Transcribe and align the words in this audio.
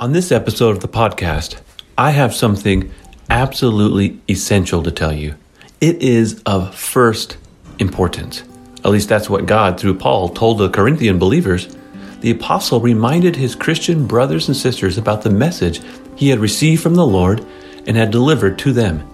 On 0.00 0.12
this 0.12 0.32
episode 0.32 0.70
of 0.70 0.80
the 0.80 0.88
podcast, 0.88 1.60
I 1.98 2.12
have 2.12 2.34
something 2.34 2.90
absolutely 3.28 4.18
essential 4.30 4.82
to 4.82 4.90
tell 4.90 5.12
you. 5.12 5.34
It 5.78 6.02
is 6.02 6.42
of 6.46 6.74
first 6.74 7.36
importance. 7.78 8.42
At 8.82 8.92
least 8.92 9.10
that's 9.10 9.28
what 9.28 9.44
God, 9.44 9.78
through 9.78 9.98
Paul, 9.98 10.30
told 10.30 10.56
the 10.56 10.70
Corinthian 10.70 11.18
believers. 11.18 11.76
The 12.22 12.30
apostle 12.30 12.80
reminded 12.80 13.36
his 13.36 13.54
Christian 13.54 14.06
brothers 14.06 14.48
and 14.48 14.56
sisters 14.56 14.96
about 14.96 15.20
the 15.20 15.28
message 15.28 15.82
he 16.16 16.30
had 16.30 16.38
received 16.38 16.82
from 16.82 16.94
the 16.94 17.06
Lord 17.06 17.44
and 17.86 17.94
had 17.94 18.10
delivered 18.10 18.58
to 18.60 18.72
them. 18.72 19.06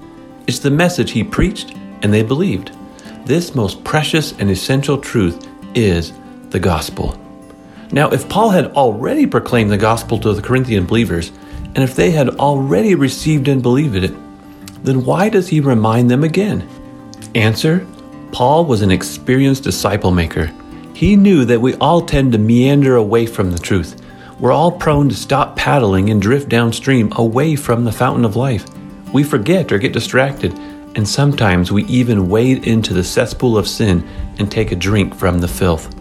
It's 0.46 0.60
the 0.60 0.70
message 0.70 1.10
he 1.10 1.24
preached 1.24 1.74
and 2.02 2.14
they 2.14 2.22
believed. 2.22 2.70
This 3.24 3.56
most 3.56 3.82
precious 3.82 4.38
and 4.38 4.48
essential 4.48 4.98
truth 4.98 5.48
is 5.74 6.12
the 6.50 6.60
gospel. 6.60 7.20
Now, 7.92 8.10
if 8.10 8.28
Paul 8.28 8.50
had 8.50 8.72
already 8.72 9.26
proclaimed 9.26 9.70
the 9.70 9.76
gospel 9.76 10.18
to 10.18 10.32
the 10.34 10.42
Corinthian 10.42 10.86
believers, 10.86 11.30
and 11.74 11.78
if 11.78 11.94
they 11.94 12.10
had 12.10 12.30
already 12.30 12.94
received 12.94 13.48
and 13.48 13.62
believed 13.62 13.96
it, 13.96 14.14
then 14.82 15.04
why 15.04 15.28
does 15.28 15.48
he 15.48 15.60
remind 15.60 16.10
them 16.10 16.24
again? 16.24 16.68
Answer 17.34 17.86
Paul 18.32 18.64
was 18.64 18.82
an 18.82 18.90
experienced 18.90 19.64
disciple 19.64 20.10
maker. 20.10 20.52
He 20.94 21.16
knew 21.16 21.44
that 21.44 21.60
we 21.60 21.74
all 21.74 22.00
tend 22.00 22.32
to 22.32 22.38
meander 22.38 22.96
away 22.96 23.26
from 23.26 23.50
the 23.50 23.58
truth. 23.58 24.02
We're 24.40 24.52
all 24.52 24.72
prone 24.72 25.08
to 25.08 25.14
stop 25.14 25.56
paddling 25.56 26.10
and 26.10 26.20
drift 26.20 26.48
downstream 26.48 27.12
away 27.16 27.56
from 27.56 27.84
the 27.84 27.92
fountain 27.92 28.24
of 28.24 28.36
life. 28.36 28.66
We 29.12 29.22
forget 29.22 29.70
or 29.72 29.78
get 29.78 29.92
distracted, 29.92 30.52
and 30.96 31.08
sometimes 31.08 31.70
we 31.70 31.84
even 31.84 32.28
wade 32.28 32.66
into 32.66 32.94
the 32.94 33.04
cesspool 33.04 33.56
of 33.56 33.68
sin 33.68 34.06
and 34.38 34.50
take 34.50 34.72
a 34.72 34.76
drink 34.76 35.14
from 35.14 35.38
the 35.38 35.48
filth. 35.48 35.94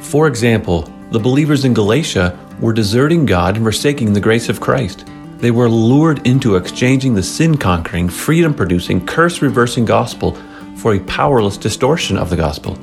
For 0.00 0.26
example, 0.26 0.91
the 1.12 1.20
believers 1.20 1.66
in 1.66 1.74
Galatia 1.74 2.38
were 2.58 2.72
deserting 2.72 3.26
God 3.26 3.56
and 3.56 3.64
forsaking 3.64 4.14
the 4.14 4.20
grace 4.20 4.48
of 4.48 4.60
Christ. 4.60 5.04
They 5.36 5.50
were 5.50 5.68
lured 5.68 6.26
into 6.26 6.56
exchanging 6.56 7.14
the 7.14 7.22
sin 7.22 7.58
conquering, 7.58 8.08
freedom 8.08 8.54
producing, 8.54 9.04
curse 9.04 9.42
reversing 9.42 9.84
gospel 9.84 10.32
for 10.76 10.94
a 10.94 11.00
powerless 11.00 11.58
distortion 11.58 12.16
of 12.16 12.30
the 12.30 12.36
gospel. 12.36 12.78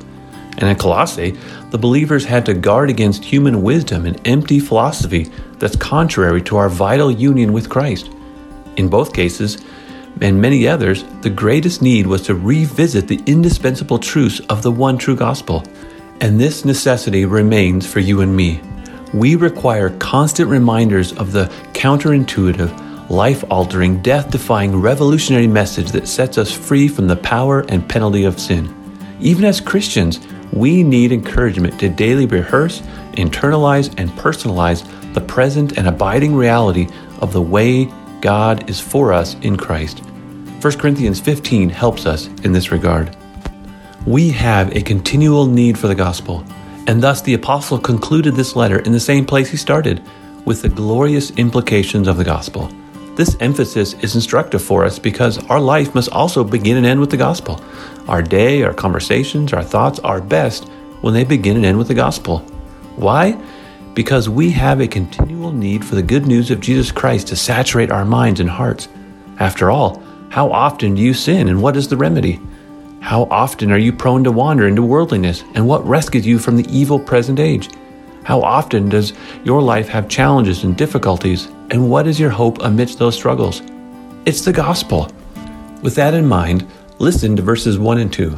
And 0.58 0.68
in 0.68 0.76
Colossae, 0.76 1.36
the 1.70 1.78
believers 1.78 2.24
had 2.24 2.46
to 2.46 2.54
guard 2.54 2.88
against 2.88 3.24
human 3.24 3.62
wisdom 3.62 4.06
and 4.06 4.20
empty 4.28 4.60
philosophy 4.60 5.28
that's 5.58 5.74
contrary 5.74 6.40
to 6.42 6.56
our 6.56 6.68
vital 6.68 7.10
union 7.10 7.52
with 7.52 7.68
Christ. 7.68 8.10
In 8.76 8.88
both 8.88 9.12
cases, 9.12 9.58
and 10.20 10.40
many 10.40 10.68
others, 10.68 11.04
the 11.22 11.30
greatest 11.30 11.82
need 11.82 12.06
was 12.06 12.22
to 12.22 12.36
revisit 12.36 13.08
the 13.08 13.20
indispensable 13.26 13.98
truths 13.98 14.40
of 14.50 14.62
the 14.62 14.70
one 14.70 14.98
true 14.98 15.16
gospel. 15.16 15.64
And 16.20 16.38
this 16.38 16.64
necessity 16.66 17.24
remains 17.24 17.86
for 17.86 18.00
you 18.00 18.20
and 18.20 18.36
me. 18.36 18.60
We 19.14 19.36
require 19.36 19.90
constant 19.98 20.50
reminders 20.50 21.12
of 21.14 21.32
the 21.32 21.46
counterintuitive, 21.72 23.08
life 23.08 23.42
altering, 23.50 24.02
death 24.02 24.30
defying, 24.30 24.76
revolutionary 24.76 25.46
message 25.46 25.92
that 25.92 26.06
sets 26.06 26.36
us 26.36 26.52
free 26.52 26.88
from 26.88 27.08
the 27.08 27.16
power 27.16 27.60
and 27.68 27.88
penalty 27.88 28.24
of 28.24 28.38
sin. 28.38 28.74
Even 29.18 29.44
as 29.44 29.60
Christians, 29.60 30.20
we 30.52 30.82
need 30.82 31.10
encouragement 31.10 31.80
to 31.80 31.88
daily 31.88 32.26
rehearse, 32.26 32.80
internalize, 33.12 33.92
and 33.98 34.10
personalize 34.10 34.84
the 35.14 35.20
present 35.22 35.78
and 35.78 35.88
abiding 35.88 36.34
reality 36.34 36.86
of 37.20 37.32
the 37.32 37.42
way 37.42 37.86
God 38.20 38.68
is 38.68 38.78
for 38.78 39.12
us 39.12 39.34
in 39.42 39.56
Christ. 39.56 40.00
1 40.60 40.78
Corinthians 40.78 41.18
15 41.18 41.70
helps 41.70 42.04
us 42.04 42.26
in 42.44 42.52
this 42.52 42.70
regard. 42.70 43.16
We 44.06 44.30
have 44.30 44.74
a 44.74 44.80
continual 44.80 45.44
need 45.44 45.78
for 45.78 45.86
the 45.86 45.94
gospel, 45.94 46.42
and 46.86 47.02
thus 47.02 47.20
the 47.20 47.34
apostle 47.34 47.78
concluded 47.78 48.34
this 48.34 48.56
letter 48.56 48.78
in 48.78 48.92
the 48.92 49.00
same 49.00 49.26
place 49.26 49.50
he 49.50 49.58
started, 49.58 50.02
with 50.46 50.62
the 50.62 50.70
glorious 50.70 51.30
implications 51.32 52.08
of 52.08 52.16
the 52.16 52.24
gospel. 52.24 52.70
This 53.16 53.36
emphasis 53.40 53.92
is 53.94 54.14
instructive 54.14 54.62
for 54.62 54.86
us 54.86 54.98
because 54.98 55.44
our 55.50 55.60
life 55.60 55.94
must 55.94 56.08
also 56.12 56.42
begin 56.42 56.78
and 56.78 56.86
end 56.86 56.98
with 56.98 57.10
the 57.10 57.18
gospel. 57.18 57.62
Our 58.08 58.22
day, 58.22 58.62
our 58.62 58.72
conversations, 58.72 59.52
our 59.52 59.62
thoughts 59.62 59.98
are 59.98 60.22
best 60.22 60.66
when 61.02 61.12
they 61.12 61.24
begin 61.24 61.56
and 61.56 61.66
end 61.66 61.76
with 61.76 61.88
the 61.88 61.94
gospel. 61.94 62.38
Why? 62.96 63.38
Because 63.92 64.30
we 64.30 64.50
have 64.52 64.80
a 64.80 64.88
continual 64.88 65.52
need 65.52 65.84
for 65.84 65.94
the 65.94 66.02
good 66.02 66.26
news 66.26 66.50
of 66.50 66.60
Jesus 66.60 66.90
Christ 66.90 67.28
to 67.28 67.36
saturate 67.36 67.90
our 67.90 68.06
minds 68.06 68.40
and 68.40 68.48
hearts. 68.48 68.88
After 69.38 69.70
all, 69.70 70.02
how 70.30 70.50
often 70.50 70.94
do 70.94 71.02
you 71.02 71.12
sin 71.12 71.48
and 71.48 71.60
what 71.60 71.76
is 71.76 71.88
the 71.88 71.98
remedy? 71.98 72.40
How 73.00 73.24
often 73.24 73.72
are 73.72 73.78
you 73.78 73.92
prone 73.92 74.22
to 74.24 74.30
wander 74.30 74.68
into 74.68 74.82
worldliness, 74.82 75.42
and 75.54 75.66
what 75.66 75.86
rescues 75.86 76.26
you 76.26 76.38
from 76.38 76.56
the 76.56 76.68
evil 76.70 76.98
present 76.98 77.40
age? 77.40 77.68
How 78.24 78.40
often 78.42 78.88
does 78.88 79.14
your 79.42 79.62
life 79.62 79.88
have 79.88 80.08
challenges 80.08 80.62
and 80.62 80.76
difficulties, 80.76 81.48
and 81.70 81.90
what 81.90 82.06
is 82.06 82.20
your 82.20 82.30
hope 82.30 82.62
amidst 82.62 82.98
those 82.98 83.16
struggles? 83.16 83.62
It's 84.26 84.42
the 84.42 84.52
gospel. 84.52 85.10
With 85.82 85.94
that 85.94 86.14
in 86.14 86.26
mind, 86.26 86.66
listen 86.98 87.34
to 87.36 87.42
verses 87.42 87.78
1 87.78 87.98
and 87.98 88.12
2. 88.12 88.36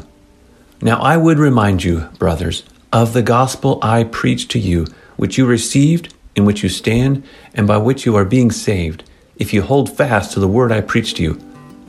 Now 0.81 1.01
I 1.01 1.17
would 1.17 1.39
remind 1.39 1.83
you, 1.83 2.09
brothers, 2.19 2.63
of 2.93 3.13
the 3.13 3.23
gospel 3.23 3.79
I 3.83 4.05
preached 4.05 4.51
to 4.53 4.59
you, 4.59 4.87
which 5.17 5.37
you 5.37 5.45
received, 5.45 6.15
in 6.37 6.45
which 6.45 6.63
you 6.63 6.69
stand, 6.69 7.25
and 7.53 7.67
by 7.67 7.79
which 7.79 8.07
you 8.07 8.15
are 8.17 8.25
being 8.25 8.51
saved, 8.51 9.03
if 9.37 9.53
you 9.53 9.63
hold 9.63 9.95
fast 9.95 10.33
to 10.33 10.41
the 10.41 10.49
word 10.49 10.71
I 10.71 10.81
preached 10.81 11.17
to 11.17 11.23
you, 11.23 11.41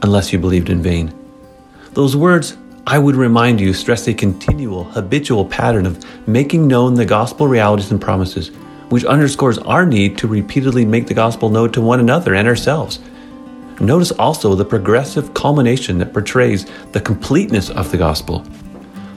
unless 0.01 0.34
you 0.34 0.40
believed 0.40 0.69
in 0.69 0.81
vain. 0.81 1.13
Those 1.94 2.16
words 2.16 2.57
I 2.86 3.00
would 3.00 3.16
remind 3.16 3.62
you 3.62 3.74
stress 3.74 4.10
a 4.10 4.14
continual, 4.14 4.84
habitual 4.84 5.46
pattern 5.46 5.86
of 5.86 6.04
making 6.28 6.68
known 6.68 6.96
the 6.96 7.06
gospel 7.06 7.48
realities 7.48 7.92
and 7.92 8.02
promises, 8.02 8.50
which 8.90 9.06
underscores 9.06 9.58
our 9.60 9.86
need 9.86 10.18
to 10.18 10.28
repeatedly 10.28 10.84
make 10.86 11.08
the 11.08 11.14
gospel 11.14 11.50
known 11.50 11.72
to 11.72 11.82
one 11.82 12.02
another 12.02 12.36
and 12.36 12.46
ourselves. 12.46 13.00
Notice 13.80 14.12
also 14.12 14.54
the 14.54 14.66
progressive 14.66 15.34
culmination 15.34 15.98
that 16.00 16.12
portrays 16.12 16.66
the 16.92 17.00
completeness 17.00 17.70
of 17.70 17.90
the 17.90 17.98
gospel. 17.98 18.46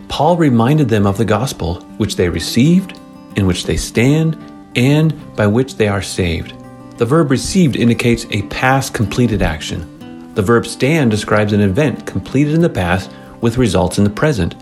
Paul 0.08 0.36
reminded 0.36 0.88
them 0.88 1.04
of 1.04 1.18
the 1.18 1.24
gospel, 1.24 1.80
which 1.98 2.14
they 2.14 2.28
received, 2.28 2.96
in 3.34 3.48
which 3.48 3.64
they 3.64 3.76
stand, 3.76 4.38
and 4.76 5.12
by 5.34 5.48
which 5.48 5.74
they 5.74 5.88
are 5.88 6.02
saved. 6.02 6.54
The 6.98 7.04
verb 7.04 7.32
received 7.32 7.74
indicates 7.74 8.26
a 8.30 8.42
past 8.42 8.94
completed 8.94 9.42
action. 9.42 10.34
The 10.34 10.42
verb 10.42 10.66
stand 10.66 11.10
describes 11.10 11.52
an 11.52 11.60
event 11.60 12.06
completed 12.06 12.54
in 12.54 12.60
the 12.60 12.70
past 12.70 13.10
with 13.46 13.58
results 13.58 13.96
in 13.96 14.02
the 14.02 14.10
present. 14.10 14.56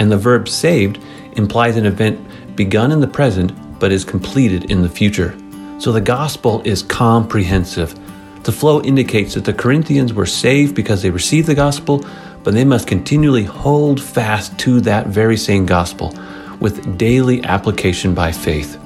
And 0.00 0.10
the 0.10 0.16
verb 0.16 0.48
saved 0.48 0.98
implies 1.36 1.76
an 1.76 1.86
event 1.86 2.18
begun 2.56 2.90
in 2.90 2.98
the 2.98 3.06
present 3.06 3.52
but 3.78 3.92
is 3.92 4.04
completed 4.04 4.72
in 4.72 4.82
the 4.82 4.88
future. 4.88 5.38
So 5.78 5.92
the 5.92 6.00
gospel 6.00 6.60
is 6.64 6.82
comprehensive. 6.82 7.94
The 8.42 8.50
flow 8.50 8.82
indicates 8.82 9.34
that 9.34 9.44
the 9.44 9.52
Corinthians 9.52 10.12
were 10.12 10.26
saved 10.26 10.74
because 10.74 11.00
they 11.00 11.10
received 11.10 11.46
the 11.46 11.54
gospel, 11.54 12.04
but 12.42 12.54
they 12.54 12.64
must 12.64 12.88
continually 12.88 13.44
hold 13.44 14.02
fast 14.02 14.58
to 14.60 14.80
that 14.80 15.06
very 15.06 15.36
same 15.36 15.64
gospel 15.64 16.12
with 16.58 16.98
daily 16.98 17.40
application 17.44 18.14
by 18.14 18.32
faith. 18.32 18.80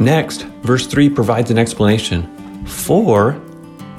Next, 0.00 0.42
verse 0.64 0.88
3 0.88 1.10
provides 1.10 1.52
an 1.52 1.58
explanation. 1.58 2.66
For, 2.66 3.40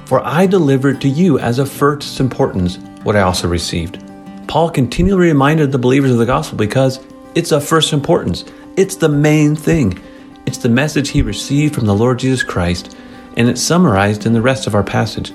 for 0.03 0.21
I 0.25 0.47
delivered 0.47 0.99
to 0.99 1.07
you 1.07 1.39
as 1.39 1.59
of 1.59 1.71
first 1.71 2.19
importance 2.19 2.77
what 3.03 3.15
I 3.15 3.21
also 3.21 3.47
received 3.47 4.02
Paul 4.47 4.69
continually 4.69 5.27
reminded 5.27 5.71
the 5.71 5.79
believers 5.79 6.11
of 6.11 6.17
the 6.17 6.25
gospel 6.25 6.57
because 6.57 6.99
it's 7.35 7.51
of 7.51 7.65
first 7.65 7.93
importance. 7.93 8.45
It's 8.77 8.95
the 8.95 9.09
main 9.09 9.55
thing. 9.55 9.99
It's 10.45 10.57
the 10.57 10.69
message 10.69 11.09
he 11.09 11.21
received 11.21 11.75
from 11.75 11.85
the 11.85 11.95
Lord 11.95 12.19
Jesus 12.19 12.43
Christ, 12.43 12.95
and 13.37 13.49
it's 13.49 13.61
summarized 13.61 14.25
in 14.25 14.33
the 14.33 14.41
rest 14.41 14.67
of 14.67 14.75
our 14.75 14.83
passage. 14.83 15.31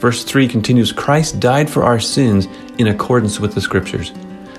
Verse 0.00 0.24
3 0.24 0.48
continues 0.48 0.92
Christ 0.92 1.40
died 1.40 1.70
for 1.70 1.84
our 1.84 2.00
sins 2.00 2.46
in 2.78 2.88
accordance 2.88 3.38
with 3.38 3.54
the 3.54 3.60
Scriptures, 3.60 4.12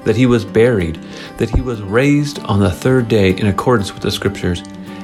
that 0.06 0.16
he 0.16 0.26
was 0.26 0.46
buried, 0.46 1.00
that 1.38 1.50
he 1.50 1.62
was 1.62 1.82
raised 1.82 2.40
on 2.40 2.60
the 2.60 2.72
third 2.72 3.08
day 3.08 3.32
in 3.32 3.48
accordance 3.48 3.94
with 3.94 4.04
the 4.04 4.12
Scriptures, 4.12 4.62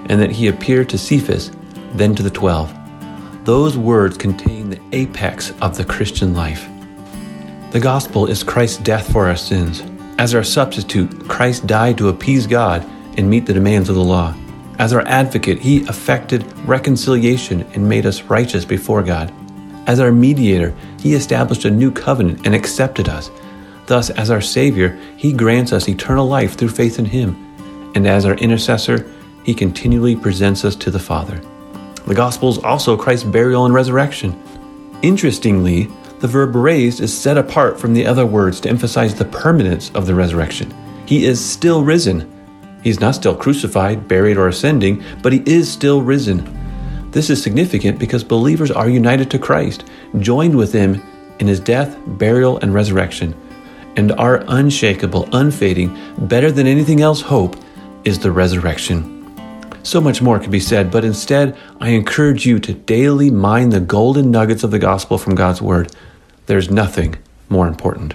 and 0.09 0.21
that 0.21 0.31
he 0.31 0.47
appeared 0.47 0.89
to 0.89 0.97
Cephas, 0.97 1.51
then 1.93 2.15
to 2.15 2.23
the 2.23 2.29
twelve. 2.29 2.73
Those 3.45 3.77
words 3.77 4.17
contain 4.17 4.69
the 4.69 4.81
apex 4.91 5.51
of 5.61 5.77
the 5.77 5.85
Christian 5.85 6.33
life. 6.33 6.67
The 7.71 7.81
gospel 7.81 8.27
is 8.27 8.43
Christ's 8.43 8.77
death 8.77 9.11
for 9.11 9.27
our 9.27 9.35
sins. 9.35 9.83
As 10.17 10.33
our 10.33 10.43
substitute, 10.43 11.27
Christ 11.27 11.67
died 11.67 11.97
to 11.97 12.07
appease 12.07 12.47
God 12.47 12.81
and 13.17 13.29
meet 13.29 13.45
the 13.45 13.53
demands 13.53 13.89
of 13.89 13.95
the 13.95 14.03
law. 14.03 14.33
As 14.79 14.93
our 14.93 15.05
advocate, 15.05 15.59
he 15.59 15.79
effected 15.81 16.45
reconciliation 16.65 17.63
and 17.73 17.87
made 17.87 18.05
us 18.05 18.23
righteous 18.23 18.63
before 18.63 19.03
God. 19.03 19.33
As 19.85 19.99
our 19.99 20.13
mediator, 20.13 20.73
he 21.01 21.13
established 21.13 21.65
a 21.65 21.69
new 21.69 21.91
covenant 21.91 22.45
and 22.45 22.55
accepted 22.55 23.09
us. 23.09 23.29
Thus, 23.85 24.11
as 24.11 24.31
our 24.31 24.41
Savior, 24.41 24.97
he 25.17 25.33
grants 25.33 25.73
us 25.73 25.89
eternal 25.89 26.25
life 26.25 26.55
through 26.55 26.69
faith 26.69 26.99
in 26.99 27.05
him. 27.05 27.35
And 27.95 28.07
as 28.07 28.23
our 28.23 28.35
intercessor, 28.35 29.11
he 29.43 29.53
continually 29.53 30.15
presents 30.15 30.63
us 30.63 30.75
to 30.77 30.89
the 30.89 30.99
Father. 30.99 31.41
The 32.05 32.15
gospel 32.15 32.47
is 32.49 32.59
also 32.59 32.95
Christ's 32.95 33.25
burial 33.25 33.65
and 33.65 33.73
resurrection. 33.73 34.41
Interestingly, 35.01 35.89
the 36.19 36.27
verb 36.27 36.55
raised 36.55 36.99
is 36.99 37.15
set 37.15 37.37
apart 37.37 37.79
from 37.79 37.93
the 37.93 38.05
other 38.05 38.25
words 38.25 38.59
to 38.61 38.69
emphasize 38.69 39.13
the 39.13 39.25
permanence 39.25 39.91
of 39.91 40.07
the 40.07 40.15
resurrection. 40.15 40.73
He 41.05 41.25
is 41.25 41.43
still 41.43 41.83
risen. 41.83 42.33
He's 42.83 42.99
not 42.99 43.15
still 43.15 43.35
crucified, 43.35 44.07
buried, 44.07 44.37
or 44.37 44.47
ascending, 44.47 45.03
but 45.21 45.33
he 45.33 45.43
is 45.45 45.71
still 45.71 46.01
risen. 46.01 46.53
This 47.11 47.29
is 47.29 47.41
significant 47.41 47.99
because 47.99 48.23
believers 48.23 48.71
are 48.71 48.89
united 48.89 49.31
to 49.31 49.39
Christ, 49.39 49.85
joined 50.19 50.55
with 50.55 50.73
Him 50.73 51.01
in 51.39 51.47
His 51.47 51.59
death, 51.59 51.97
burial, 52.05 52.57
and 52.59 52.73
resurrection. 52.73 53.35
And 53.95 54.11
our 54.13 54.43
unshakable, 54.47 55.29
unfading, 55.33 55.97
better 56.27 56.51
than 56.51 56.67
anything 56.67 57.01
else 57.01 57.21
hope 57.21 57.55
is 58.03 58.19
the 58.19 58.31
resurrection. 58.31 59.16
So 59.87 60.01
much 60.01 60.21
more 60.21 60.37
could 60.37 60.51
be 60.51 60.59
said, 60.59 60.91
but 60.91 61.05
instead, 61.05 61.55
I 61.79 61.91
encourage 61.91 62.45
you 62.45 62.59
to 62.59 62.73
daily 62.73 63.31
mine 63.31 63.69
the 63.69 63.79
golden 63.79 64.29
nuggets 64.29 64.65
of 64.65 64.71
the 64.71 64.79
gospel 64.79 65.17
from 65.17 65.33
God's 65.33 65.61
Word. 65.61 65.95
There's 66.45 66.69
nothing 66.69 67.15
more 67.47 67.69
important. 67.69 68.13